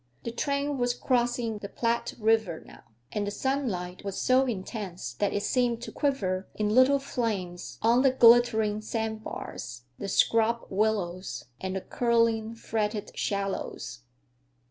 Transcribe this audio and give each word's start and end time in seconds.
The 0.23 0.31
train 0.31 0.79
was 0.79 0.95
crossing 0.95 1.59
the 1.59 1.69
Platte 1.69 2.15
River 2.17 2.63
now, 2.65 2.81
and 3.11 3.27
the 3.27 3.29
sunlight 3.29 4.03
was 4.03 4.19
so 4.19 4.45
intense 4.47 5.13
that 5.13 5.31
it 5.31 5.43
seemed 5.43 5.83
to 5.83 5.91
quiver 5.91 6.47
in 6.55 6.69
little 6.73 6.97
flames 6.97 7.77
on 7.83 8.01
the 8.01 8.09
glittering 8.09 8.81
sandbars, 8.81 9.83
the 9.99 10.07
scrub 10.07 10.65
willows, 10.71 11.45
and 11.59 11.75
the 11.75 11.81
curling, 11.81 12.55
fretted 12.55 13.11
shallows. 13.13 13.99